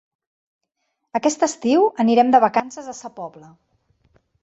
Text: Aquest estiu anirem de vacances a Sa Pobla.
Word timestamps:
Aquest 1.19 1.45
estiu 1.49 1.87
anirem 2.07 2.35
de 2.37 2.43
vacances 2.49 2.91
a 2.95 2.99
Sa 3.05 3.15
Pobla. 3.23 3.55